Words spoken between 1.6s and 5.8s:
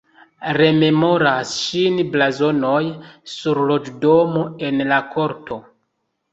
ŝin blazonoj sur loĝdomo en la korto.